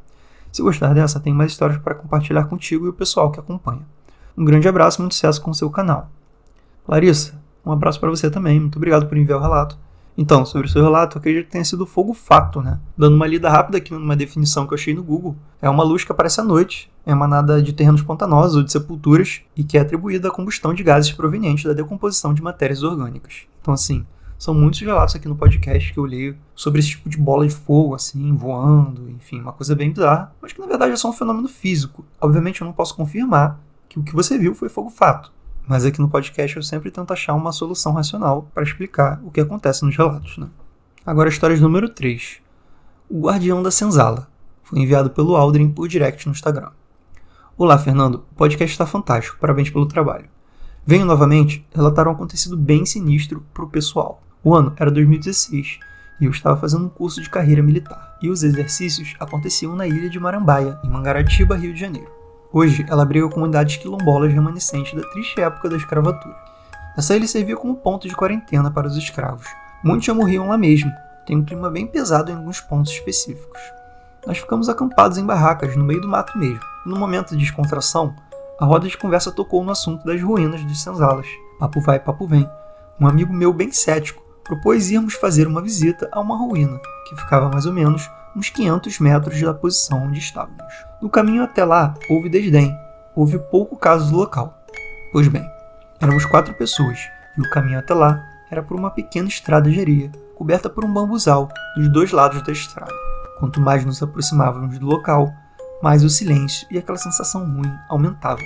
Se 0.52 0.62
gostar 0.62 0.94
dessa, 0.94 1.20
tem 1.20 1.34
mais 1.34 1.52
histórias 1.52 1.78
para 1.78 1.94
compartilhar 1.96 2.46
contigo 2.46 2.86
e 2.86 2.90
o 2.90 2.94
pessoal 2.94 3.32
que 3.32 3.40
acompanha. 3.40 3.86
Um 4.38 4.46
grande 4.46 4.68
abraço 4.68 5.00
e 5.00 5.02
muito 5.02 5.16
sucesso 5.16 5.42
com 5.42 5.52
o 5.52 5.56
seu 5.56 5.70
canal. 5.70 6.10
Larissa, 6.88 7.40
um 7.66 7.72
abraço 7.72 8.00
para 8.00 8.10
você 8.10 8.30
também. 8.32 8.60
Muito 8.60 8.78
obrigado 8.78 9.08
por 9.08 9.18
enviar 9.18 9.40
o 9.40 9.42
relato. 9.42 9.78
Então, 10.18 10.44
sobre 10.44 10.66
o 10.66 10.70
seu 10.70 10.82
relato, 10.82 11.20
acredito 11.20 11.46
que 11.46 11.52
tenha 11.52 11.64
sido 11.64 11.86
fogo 11.86 12.12
fato, 12.12 12.60
né? 12.60 12.80
Dando 12.98 13.16
uma 13.16 13.28
lida 13.28 13.50
rápida 13.50 13.78
aqui 13.78 13.94
numa 13.94 14.16
definição 14.16 14.66
que 14.66 14.74
eu 14.74 14.78
achei 14.78 14.94
no 14.94 15.04
Google, 15.04 15.36
é 15.62 15.70
uma 15.70 15.84
luz 15.84 16.04
que 16.04 16.12
aparece 16.12 16.42
à 16.42 16.44
noite, 16.44 16.92
é 17.06 17.12
emanada 17.12 17.62
de 17.62 17.72
terrenos 17.72 18.02
pantanosos 18.02 18.56
ou 18.56 18.64
de 18.64 18.72
sepulturas 18.72 19.42
e 19.56 19.64
que 19.64 19.78
é 19.78 19.82
atribuída 19.82 20.30
à 20.30 20.32
combustão 20.32 20.74
de 20.74 20.84
gases 20.84 21.12
provenientes 21.12 21.66
da 21.66 21.74
decomposição 21.74 22.34
de 22.34 22.42
matérias 22.42 22.82
orgânicas. 22.82 23.44
Então, 23.62 23.76
assim, 23.76 24.08
são 24.40 24.56
muitos 24.56 24.80
relatos 24.80 25.16
aqui 25.16 25.28
no 25.28 25.36
podcast 25.36 25.94
que 25.94 26.00
eu 26.00 26.06
leio 26.06 26.36
sobre 26.56 26.80
esse 26.80 26.90
tipo 26.90 27.10
de 27.10 27.18
bola 27.18 27.48
de 27.48 27.54
fogo, 27.54 27.94
assim, 27.94 28.36
voando, 28.36 29.10
enfim, 29.12 29.40
uma 29.40 29.54
coisa 29.54 29.76
bem 29.76 29.92
bizarra, 29.92 30.34
mas 30.42 30.52
que 30.52 30.60
na 30.60 30.68
verdade 30.68 30.94
é 30.94 30.96
só 30.96 31.10
um 31.10 31.14
fenômeno 31.14 31.48
físico. 31.48 32.04
Obviamente 32.20 32.62
eu 32.62 32.66
não 32.66 32.74
posso 32.74 32.96
confirmar, 32.96 33.60
que 33.88 34.00
o 34.00 34.04
que 34.04 34.14
você 34.14 34.38
viu 34.38 34.54
foi 34.54 34.70
fogo 34.70 34.90
fato. 34.90 35.32
Mas 35.68 35.84
aqui 35.84 36.00
no 36.00 36.08
podcast 36.08 36.56
eu 36.56 36.64
sempre 36.64 36.90
tento 36.90 37.12
achar 37.12 37.34
uma 37.34 37.52
solução 37.52 37.92
racional 37.92 38.50
para 38.54 38.64
explicar 38.64 39.20
o 39.22 39.30
que 39.30 39.42
acontece 39.42 39.84
nos 39.84 39.98
relatos. 39.98 40.38
Né? 40.38 40.48
Agora, 41.06 41.28
história 41.28 41.58
número 41.58 41.90
3. 41.90 42.38
O 43.10 43.20
Guardião 43.24 43.62
da 43.62 43.70
Senzala. 43.70 44.30
Foi 44.64 44.80
enviado 44.80 45.10
pelo 45.10 45.36
Aldrin 45.36 45.70
por 45.70 45.90
direct 45.90 46.26
no 46.26 46.32
Instagram. 46.32 46.72
Olá, 47.58 47.78
Fernando. 47.78 48.26
O 48.32 48.36
podcast 48.36 48.72
está 48.72 48.86
fantástico. 48.86 49.38
Parabéns 49.42 49.70
pelo 49.70 49.86
trabalho. 49.86 50.30
Venho 50.86 51.06
novamente 51.06 51.68
relatar 51.76 52.08
um 52.08 52.12
acontecido 52.12 52.56
bem 52.56 52.86
sinistro 52.86 53.44
para 53.54 53.66
o 53.66 53.70
pessoal. 53.70 54.24
O 54.42 54.56
ano 54.56 54.72
era 54.78 54.90
2016 54.90 55.80
e 56.22 56.26
eu 56.26 56.32
estava 56.32 56.56
fazendo 56.56 56.86
um 56.86 56.90
curso 56.90 57.22
de 57.22 57.30
carreira 57.30 57.62
militar. 57.62 58.18
E 58.22 58.30
os 58.30 58.42
exercícios 58.42 59.16
aconteciam 59.20 59.76
na 59.76 59.86
ilha 59.86 60.10
de 60.10 60.18
Marambaia, 60.18 60.80
em 60.82 60.90
Mangaratiba, 60.90 61.58
Rio 61.58 61.74
de 61.74 61.80
Janeiro. 61.82 62.17
Hoje, 62.52 62.86
ela 62.90 63.04
abriga 63.04 63.30
comunidades 63.30 63.76
quilombolas 63.76 64.32
remanescentes 64.32 64.94
da 64.94 65.08
triste 65.10 65.40
época 65.42 65.70
da 65.70 65.76
escravatura. 65.76 66.36
Essa 66.98 67.16
ilha 67.16 67.28
servia 67.28 67.58
como 67.58 67.76
ponto 67.76 68.08
de 68.08 68.16
quarentena 68.16 68.72
para 68.72 68.88
os 68.88 68.96
escravos. 68.96 69.46
Muitos 69.84 70.06
já 70.06 70.14
morriam 70.14 70.48
lá 70.48 70.58
mesmo, 70.58 70.90
tem 71.26 71.38
um 71.38 71.44
clima 71.44 71.70
bem 71.70 71.86
pesado 71.86 72.32
em 72.32 72.36
alguns 72.36 72.62
pontos 72.62 72.92
específicos. 72.94 73.60
Nós 74.26 74.38
ficamos 74.38 74.70
acampados 74.70 75.18
em 75.18 75.26
barracas, 75.26 75.76
no 75.76 75.84
meio 75.84 76.02
do 76.02 76.08
mato 76.08 76.38
mesmo. 76.38 76.62
No 76.86 76.98
momento 76.98 77.32
de 77.32 77.38
descontração, 77.38 78.16
a 78.60 78.66
roda 78.66 78.88
de 78.88 78.98
conversa 78.98 79.32
tocou 79.32 79.64
no 79.64 79.72
assunto 79.72 80.06
das 80.06 80.22
ruínas 80.22 80.66
de 80.66 80.76
senzalas. 80.76 81.28
Papo 81.60 81.82
vai, 81.82 82.00
papo 82.00 82.26
vem. 82.26 82.50
Um 83.00 83.08
amigo 83.08 83.34
meu 83.34 83.54
bem 83.54 83.72
cético 83.72 84.24
propôs 84.44 84.90
irmos 84.90 85.14
fazer 85.16 85.48
uma 85.48 85.62
visita 85.62 86.10
a 86.12 86.22
uma 86.22 86.38
ruína, 86.38 86.80
que 87.08 87.16
ficava 87.18 87.50
mais 87.50 87.66
ou 87.66 87.74
menos 87.74 88.10
uns 88.38 88.52
500 88.52 89.00
metros 89.00 89.42
da 89.42 89.52
posição 89.52 90.04
onde 90.04 90.20
estávamos. 90.20 90.74
No 91.02 91.10
caminho 91.10 91.42
até 91.42 91.66
lá, 91.66 91.96
houve 92.08 92.30
desdém, 92.30 92.72
houve 93.16 93.40
pouco 93.40 93.76
caso 93.76 94.12
do 94.12 94.18
local. 94.18 94.56
Pois 95.12 95.28
bem, 95.28 95.44
éramos 96.00 96.24
quatro 96.24 96.54
pessoas, 96.54 97.00
e 97.36 97.42
o 97.42 97.50
caminho 97.50 97.80
até 97.80 97.96
lá 97.96 98.24
era 98.52 98.62
por 98.62 98.78
uma 98.78 98.92
pequena 98.92 99.28
estrada 99.28 99.72
de 99.72 99.80
areia, 99.80 100.12
coberta 100.36 100.70
por 100.70 100.86
um 100.86 100.94
bambuzal 100.94 101.50
dos 101.76 101.92
dois 101.92 102.12
lados 102.12 102.44
da 102.44 102.52
estrada. 102.52 102.94
Quanto 103.40 103.60
mais 103.60 103.84
nos 103.84 104.04
aproximávamos 104.04 104.78
do 104.78 104.86
local, 104.86 105.34
mais 105.82 106.04
o 106.04 106.10
silêncio 106.10 106.68
e 106.70 106.78
aquela 106.78 106.98
sensação 106.98 107.42
ruim 107.42 107.74
aumentava. 107.90 108.42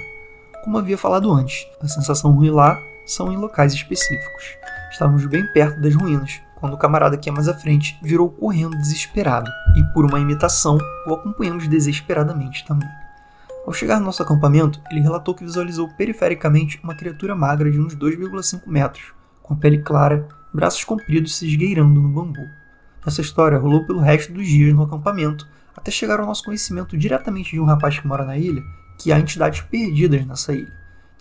Como 0.64 0.78
havia 0.78 0.98
falado 0.98 1.30
antes, 1.34 1.68
a 1.82 1.88
sensação 1.90 2.32
ruim 2.32 2.50
lá 2.50 2.80
são 3.06 3.32
em 3.32 3.36
locais 3.36 3.74
específicos. 3.74 4.56
Estávamos 4.90 5.26
bem 5.26 5.46
perto 5.52 5.82
das 5.82 5.96
ruínas, 5.96 6.40
quando 6.62 6.76
o 6.76 6.78
camarada 6.78 7.18
que 7.18 7.28
é 7.28 7.32
mais 7.34 7.50
à 7.50 7.54
frente 7.54 8.00
virou 8.02 8.30
correndo 8.30 8.78
desesperado, 8.78 9.52
e 9.76 9.84
por 9.94 10.06
uma 10.06 10.20
imitação 10.20 10.78
o 11.08 11.14
acompanhamos 11.14 11.68
desesperadamente 11.68 12.64
também. 12.66 12.88
Ao 13.66 13.74
chegar 13.74 14.00
no 14.00 14.06
nosso 14.06 14.24
acampamento, 14.24 14.80
ele 14.90 15.02
relatou 15.02 15.36
que 15.36 15.44
visualizou 15.44 15.90
perifericamente 15.90 16.80
uma 16.84 16.96
criatura 16.96 17.36
magra 17.36 17.70
de 17.70 17.80
uns 17.80 17.96
2,5 17.96 18.62
metros, 18.68 19.14
com 19.42 19.56
a 19.56 19.58
pele 19.58 19.80
clara, 19.80 20.28
braços 20.54 20.84
compridos 20.84 21.36
se 21.36 21.48
esgueirando 21.48 22.00
no 22.00 22.10
bambu. 22.10 22.48
Essa 23.06 23.22
história 23.22 23.58
rolou 23.58 23.86
pelo 23.86 24.00
resto 24.00 24.32
dos 24.32 24.48
dias 24.48 24.74
no 24.74 24.84
acampamento, 24.84 25.48
até 25.76 25.90
chegar 25.90 26.20
ao 26.20 26.28
nosso 26.28 26.44
conhecimento 26.44 26.96
diretamente 26.96 27.52
de 27.52 27.60
um 27.60 27.66
rapaz 27.66 28.00
que 28.00 28.08
mora 28.08 28.24
na 28.24 28.38
ilha 28.38 28.64
que 29.00 29.12
há 29.12 29.20
entidades 29.20 29.62
perdidas 29.62 30.24
nessa 30.28 30.54
ilha, 30.54 30.72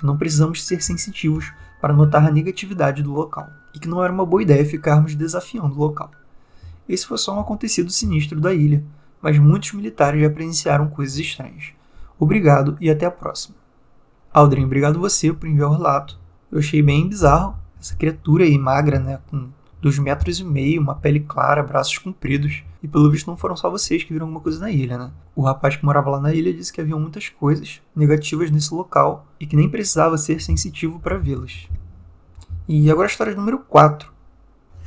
não 0.03 0.17
precisamos 0.17 0.67
ser 0.67 0.83
sensitivos 0.83 1.53
para 1.81 1.95
notar 1.95 2.27
a 2.27 2.31
negatividade 2.31 3.03
do 3.03 3.13
local, 3.13 3.51
e 3.75 3.79
que 3.79 3.89
não 3.89 4.03
era 4.03 4.13
uma 4.13 4.27
boa 4.27 4.43
ideia 4.43 4.65
ficarmos 4.65 5.15
desafiando 5.15 5.75
o 5.75 5.79
local. 5.79 6.11
Esse 6.89 7.07
foi 7.07 7.19
só 7.19 7.37
um 7.37 7.41
acontecido 7.41 7.91
sinistro 7.91 8.41
da 8.41 8.53
ilha, 8.53 8.83
mas 9.23 9.39
muitos 9.39 9.73
militares 9.73 10.21
já 10.21 10.31
presenciaram 10.31 10.89
coisas 10.89 11.19
estranhas. 11.19 11.73
Obrigado 12.19 12.77
e 12.81 12.91
até 12.91 13.07
a 13.07 13.11
próxima. 13.11 13.57
Aldrin, 14.33 14.65
obrigado 14.65 15.01
você 15.01 15.33
por 15.33 15.49
enviar 15.49 15.71
o 15.71 15.75
relato. 15.75 16.19
Eu 16.51 16.59
achei 16.59 16.83
bem 16.83 17.09
bizarro 17.09 17.57
essa 17.81 17.97
criatura 17.97 18.45
aí 18.45 18.59
magra, 18.59 18.99
né, 18.99 19.19
com 19.31 19.49
dois 19.81 19.99
metros 19.99 20.39
e 20.39 20.45
meio, 20.45 20.81
uma 20.81 20.95
pele 20.95 21.21
clara, 21.21 21.63
braços 21.63 21.97
compridos. 21.99 22.63
E 22.83 22.89
pelo 22.89 23.11
visto 23.11 23.27
não 23.27 23.37
foram 23.37 23.57
só 23.57 23.71
vocês 23.71 24.03
que 24.03 24.13
viram 24.13 24.27
alguma 24.27 24.41
coisa 24.41 24.61
na 24.61 24.71
ilha, 24.71 24.99
né? 24.99 25.11
O 25.35 25.43
rapaz 25.43 25.77
que 25.77 25.85
morava 25.85 26.11
lá 26.11 26.21
na 26.21 26.33
ilha 26.33 26.53
disse 26.53 26.73
que 26.73 26.81
havia 26.81 26.97
muitas 26.97 27.29
coisas 27.29 27.81
negativas 27.95 28.51
nesse 28.51 28.73
local 28.73 29.27
e 29.39 29.47
que 29.47 29.57
nem 29.57 29.69
precisava 29.69 30.17
ser 30.17 30.41
sensitivo 30.41 30.99
para 30.99 31.19
vê-las. 31.19 31.69
E 32.73 32.89
agora 32.89 33.09
a 33.09 33.11
história 33.11 33.35
número 33.35 33.59
4. 33.59 34.13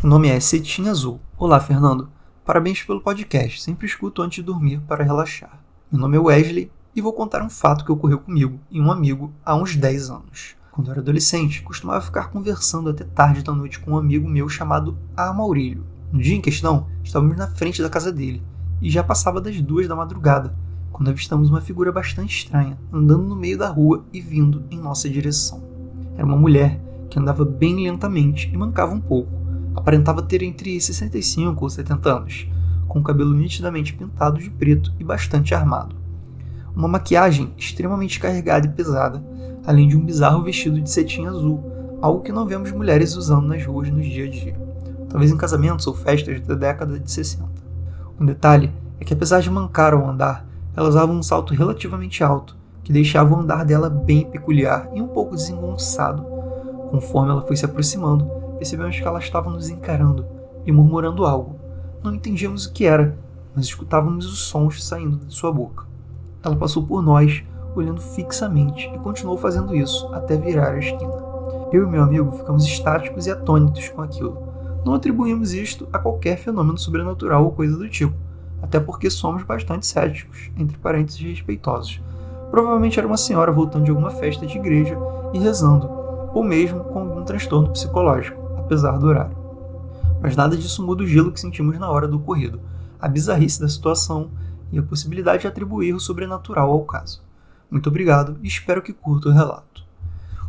O 0.02 0.08
nome 0.08 0.30
é 0.30 0.40
Cetim 0.40 0.88
Azul. 0.88 1.20
Olá, 1.38 1.60
Fernando. 1.60 2.10
Parabéns 2.46 2.82
pelo 2.82 3.02
podcast. 3.02 3.62
Sempre 3.62 3.86
escuto 3.86 4.22
antes 4.22 4.38
de 4.38 4.42
dormir 4.42 4.80
para 4.88 5.04
relaxar. 5.04 5.60
Meu 5.92 6.00
nome 6.00 6.16
é 6.16 6.20
Wesley 6.22 6.72
e 6.96 7.02
vou 7.02 7.12
contar 7.12 7.44
um 7.44 7.50
fato 7.50 7.84
que 7.84 7.92
ocorreu 7.92 8.20
comigo 8.20 8.58
e 8.72 8.80
um 8.80 8.90
amigo 8.90 9.34
há 9.46 9.54
uns 9.54 9.76
10 9.76 10.10
anos. 10.12 10.56
Quando 10.72 10.88
eu 10.88 10.92
era 10.94 11.02
adolescente, 11.02 11.62
costumava 11.62 12.00
ficar 12.00 12.30
conversando 12.30 12.90
até 12.90 13.04
tarde 13.04 13.44
da 13.44 13.52
noite 13.52 13.82
com 13.82 13.92
um 13.92 13.98
amigo 13.98 14.30
meu 14.30 14.48
chamado 14.48 14.98
Amaurílio. 15.18 15.86
No 16.10 16.22
dia 16.22 16.38
em 16.38 16.42
questão, 16.42 16.88
estávamos 17.04 17.36
na 17.36 17.48
frente 17.48 17.82
da 17.82 17.90
casa 17.90 18.14
dele 18.14 18.42
e 18.82 18.90
já 18.90 19.04
passava 19.04 19.42
das 19.42 19.60
duas 19.60 19.90
da 19.90 19.96
madrugada, 19.98 20.56
quando 20.90 21.10
avistamos 21.10 21.50
uma 21.50 21.60
figura 21.60 21.92
bastante 21.92 22.34
estranha 22.34 22.80
andando 22.94 23.24
no 23.24 23.36
meio 23.36 23.58
da 23.58 23.68
rua 23.68 24.06
e 24.14 24.22
vindo 24.22 24.64
em 24.72 24.80
nossa 24.80 25.10
direção. 25.10 25.62
Era 26.16 26.26
uma 26.26 26.38
mulher 26.38 26.80
que 27.14 27.20
andava 27.20 27.46
bem 27.46 27.84
lentamente 27.84 28.50
e 28.52 28.58
mancava 28.58 28.92
um 28.92 29.00
pouco. 29.00 29.30
Aparentava 29.76 30.24
ter 30.24 30.42
entre 30.42 30.82
65 30.82 31.64
ou 31.64 31.70
70 31.70 32.10
anos, 32.10 32.48
com 32.88 33.00
o 33.00 33.04
cabelo 33.04 33.36
nitidamente 33.36 33.94
pintado 33.94 34.40
de 34.40 34.50
preto 34.50 34.92
e 35.00 35.04
bastante 35.04 35.54
armado. 35.54 35.96
Uma 36.76 36.88
maquiagem 36.88 37.54
extremamente 37.56 38.20
carregada 38.20 38.66
e 38.66 38.72
pesada 38.72 39.24
além 39.66 39.88
de 39.88 39.96
um 39.96 40.04
bizarro 40.04 40.44
vestido 40.44 40.82
de 40.82 40.90
cetim 40.90 41.26
azul, 41.26 41.64
algo 42.02 42.22
que 42.22 42.32
não 42.32 42.46
vemos 42.46 42.72
mulheres 42.72 43.16
usando 43.16 43.48
nas 43.48 43.66
ruas 43.66 43.90
no 43.90 44.02
dia 44.02 44.26
a 44.26 44.30
dia, 44.30 44.56
talvez 45.10 45.32
em 45.32 45.38
casamentos 45.38 45.88
ou 45.88 45.94
festas 45.94 46.42
da 46.42 46.56
década 46.56 47.00
de 47.00 47.10
60. 47.10 47.46
Um 48.20 48.26
detalhe 48.26 48.72
é 49.00 49.06
que, 49.06 49.14
apesar 49.14 49.42
de 49.42 49.50
mancar 49.50 49.94
ao 49.94 50.10
andar, 50.10 50.46
ela 50.76 50.90
usava 50.90 51.12
um 51.12 51.24
salto 51.24 51.54
relativamente 51.54 52.24
alto, 52.24 52.58
que 52.84 52.92
deixava 52.92 53.34
o 53.34 53.40
andar 53.40 53.64
dela 53.64 53.90
bem 53.90 54.30
peculiar 54.30 54.90
e 54.94 55.02
um 55.02 55.08
pouco 55.08 55.36
desengonçado. 55.36 56.33
Conforme 56.94 57.32
ela 57.32 57.42
foi 57.42 57.56
se 57.56 57.66
aproximando, 57.66 58.26
percebemos 58.60 59.00
que 59.00 59.08
ela 59.08 59.18
estava 59.18 59.50
nos 59.50 59.68
encarando 59.68 60.28
e 60.64 60.72
murmurando 60.72 61.26
algo. 61.26 61.56
Não 62.04 62.14
entendíamos 62.14 62.68
o 62.68 62.72
que 62.72 62.86
era, 62.86 63.18
mas 63.56 63.66
escutávamos 63.66 64.32
os 64.32 64.44
sons 64.44 64.84
saindo 64.84 65.26
de 65.26 65.34
sua 65.34 65.52
boca. 65.52 65.88
Ela 66.44 66.56
passou 66.56 66.86
por 66.86 67.02
nós, 67.02 67.44
olhando 67.76 68.00
fixamente 68.00 68.92
e 68.94 69.00
continuou 69.00 69.40
fazendo 69.40 69.76
isso 69.76 70.08
até 70.14 70.38
virar 70.38 70.74
a 70.74 70.78
esquina. 70.78 71.16
Eu 71.72 71.88
e 71.88 71.90
meu 71.90 72.04
amigo 72.04 72.32
ficamos 72.32 72.64
estáticos 72.64 73.26
e 73.26 73.32
atônitos 73.32 73.90
com 73.90 74.04
aquilo. 74.04 74.38
Não 74.86 74.94
atribuímos 74.94 75.52
isto 75.52 75.88
a 75.92 75.98
qualquer 75.98 76.38
fenômeno 76.38 76.78
sobrenatural 76.78 77.44
ou 77.44 77.54
coisa 77.54 77.76
do 77.76 77.90
tipo, 77.90 78.14
até 78.62 78.80
porque 78.80 79.10
somos 79.10 79.42
bastante 79.42 79.88
céticos, 79.88 80.52
entre 80.56 80.78
parênteses 80.78 81.22
respeitosos. 81.22 82.00
Provavelmente 82.52 83.00
era 83.00 83.08
uma 83.08 83.18
senhora 83.18 83.52
voltando 83.52 83.86
de 83.86 83.90
alguma 83.90 84.12
festa 84.12 84.46
de 84.46 84.60
igreja 84.60 84.96
e 85.34 85.40
rezando, 85.40 86.03
ou 86.34 86.44
mesmo 86.44 86.84
com 86.86 87.00
algum 87.00 87.24
transtorno 87.24 87.70
psicológico, 87.70 88.42
apesar 88.58 88.98
do 88.98 89.08
horário. 89.08 89.38
Mas 90.22 90.36
nada 90.36 90.58
disso 90.58 90.86
muda 90.86 91.04
o 91.04 91.08
gelo 91.08 91.32
que 91.32 91.40
sentimos 91.40 91.78
na 91.78 91.90
hora 91.90 92.08
do 92.08 92.18
ocorrido, 92.18 92.60
a 93.00 93.08
bizarrice 93.08 93.60
da 93.60 93.68
situação 93.68 94.32
e 94.72 94.80
a 94.80 94.84
possibilidade 94.84 95.42
de 95.42 95.48
atribuir 95.48 95.94
o 95.94 96.00
sobrenatural 96.00 96.72
ao 96.72 96.84
caso. 96.86 97.22
Muito 97.70 97.88
obrigado 97.90 98.38
e 98.42 98.48
espero 98.48 98.82
que 98.82 98.94
curta 98.94 99.30
o 99.30 99.34
relato. 99.34 99.84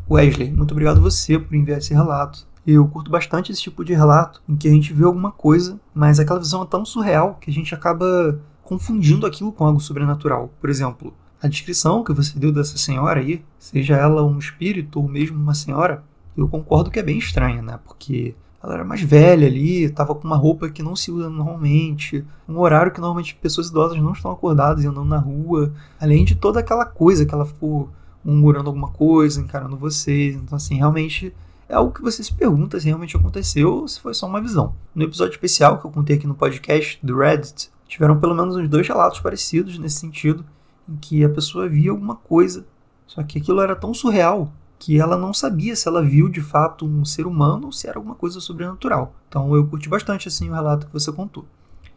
Wesley, 0.09 0.53
muito 0.53 0.73
obrigado 0.73 1.01
você 1.01 1.39
por 1.39 1.55
enviar 1.55 1.79
esse 1.79 1.93
relato. 1.93 2.47
Eu 2.67 2.87
curto 2.87 3.11
bastante 3.11 3.53
esse 3.53 3.61
tipo 3.61 3.85
de 3.85 3.95
relato 3.95 4.43
em 4.49 4.57
que 4.57 4.69
a 4.69 4.71
gente 4.71 4.93
vê 4.93 5.05
alguma 5.05 5.33
coisa, 5.33 5.79
mas 5.95 6.21
aquela 6.21 6.39
visão 6.39 6.63
é 6.63 6.67
tão 6.67 6.85
surreal 6.85 7.39
que 7.41 7.51
a 7.51 7.53
gente 7.53 7.75
acaba 7.75 8.39
confundindo 8.63 9.27
aquilo 9.27 9.53
com 9.53 9.67
algo 9.67 9.81
sobrenatural. 9.81 10.51
Por 10.61 10.71
exemplo, 10.71 11.13
a 11.45 11.49
descrição 11.49 12.03
que 12.03 12.13
você 12.13 12.39
deu 12.39 12.51
dessa 12.51 12.79
senhora 12.79 13.21
aí, 13.21 13.45
seja 13.59 13.97
ela 13.97 14.25
um 14.25 14.39
espírito 14.39 14.99
ou 14.99 15.07
mesmo 15.07 15.37
uma 15.37 15.53
senhora, 15.53 16.03
eu 16.35 16.49
concordo 16.49 16.91
que 16.91 16.99
é 16.99 17.03
bem 17.03 17.19
estranha, 17.19 17.61
né? 17.61 17.79
Porque 17.85 18.35
ela 18.63 18.75
era 18.75 18.85
mais 18.85 19.03
velha 19.03 19.47
ali, 19.47 19.83
estava 19.83 20.15
com 20.15 20.27
uma 20.27 20.39
roupa 20.39 20.71
que 20.71 20.83
não 20.83 20.97
se 20.97 21.11
usa 21.11 21.29
normalmente, 21.29 22.25
um 22.49 22.59
horário 22.59 22.91
que 22.91 22.99
normalmente 22.99 23.35
pessoas 23.35 23.69
idosas 23.69 23.99
não 23.99 24.13
estão 24.13 24.31
acordadas 24.31 24.83
e 24.83 24.87
andando 24.87 25.05
na 25.05 25.19
rua, 25.19 25.71
além 26.01 26.25
de 26.25 26.35
toda 26.35 26.61
aquela 26.61 26.87
coisa 26.87 27.27
que 27.27 27.35
ela 27.35 27.45
ficou 27.45 27.91
murmurando 28.25 28.71
alguma 28.71 28.89
coisa, 28.89 29.39
encarando 29.39 29.77
vocês. 29.77 30.35
Então, 30.35 30.57
assim, 30.57 30.77
realmente 30.77 31.31
é 31.69 31.75
algo 31.75 31.93
que 31.93 32.01
você 32.01 32.23
se 32.23 32.33
pergunta 32.33 32.81
se 32.81 32.87
realmente 32.87 33.19
aconteceu 33.19 33.81
ou 33.81 33.89
se 33.89 34.01
foi 34.01 34.15
só 34.15 34.27
uma 34.27 34.41
visão. 34.41 34.75
No 34.95 35.05
episódio 35.05 35.33
especial 35.33 35.79
que 35.79 35.85
eu 35.85 35.91
contei 35.91 36.17
aqui 36.17 36.27
no 36.27 36.35
podcast 36.35 36.99
do 37.03 37.19
Reddit, 37.19 37.71
tiveram 37.87 38.19
pelo 38.19 38.35
menos 38.35 38.57
uns 38.57 38.67
dois 38.67 38.89
relatos 38.89 39.21
parecidos 39.21 39.79
nesse 39.79 39.97
sentido, 39.97 40.43
em 40.89 40.97
que 40.97 41.25
a 41.25 41.29
pessoa 41.29 41.69
via 41.69 41.91
alguma 41.91 42.15
coisa, 42.17 42.67
só 43.07 43.23
que 43.23 43.39
aquilo 43.39 43.61
era 43.61 43.77
tão 43.77 43.93
surreal 43.93 44.53
que 44.79 45.01
ela 45.01 45.17
não 45.17 45.33
sabia 45.33 45.75
se 45.75 45.89
ela 45.89 46.03
viu 46.03 46.29
de 46.29 46.41
fato 46.41 46.85
um 46.85 47.05
ser 47.05 47.27
humano 47.27 47.67
ou 47.67 47.73
se 47.73 47.89
era 47.89 47.99
alguma 47.99 48.15
coisa 48.15 48.41
sobrenatural. 48.41 49.15
Então 49.29 49.55
eu 49.55 49.67
curti 49.67 49.89
bastante 49.89 50.29
assim 50.29 50.51
o 50.51 50.53
relato 50.53 50.87
que 50.87 50.93
você 50.93 51.11
contou. 51.11 51.47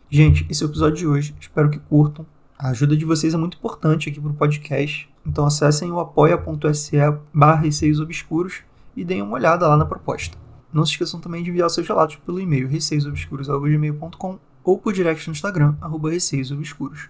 Gente, 0.09 0.45
esse 0.49 0.63
é 0.63 0.65
o 0.65 0.69
episódio 0.69 0.95
de 0.95 1.07
hoje. 1.07 1.35
Espero 1.39 1.69
que 1.69 1.79
curtam. 1.79 2.25
A 2.57 2.69
ajuda 2.69 2.95
de 2.95 3.03
vocês 3.03 3.33
é 3.33 3.37
muito 3.37 3.57
importante 3.57 4.09
aqui 4.09 4.21
para 4.21 4.31
o 4.31 4.33
podcast. 4.33 5.09
Então 5.25 5.45
acessem 5.45 5.91
o 5.91 5.99
apoia.se 5.99 6.97
barra 7.33 7.67
obscuros 8.01 8.61
e 8.95 9.03
deem 9.03 9.21
uma 9.21 9.33
olhada 9.33 9.67
lá 9.67 9.75
na 9.75 9.85
proposta. 9.85 10.37
Não 10.71 10.85
se 10.85 10.91
esqueçam 10.93 11.19
também 11.19 11.43
de 11.43 11.49
enviar 11.49 11.69
seus 11.69 11.87
relatos 11.87 12.15
pelo 12.17 12.39
e-mail 12.39 12.67
receiosobscuros.gmail.com 12.67 14.39
ou 14.63 14.77
por 14.77 14.93
direct 14.93 15.27
no 15.27 15.33
Instagram, 15.33 15.75
arroba 15.81 16.09
receiosobscuros. 16.09 17.09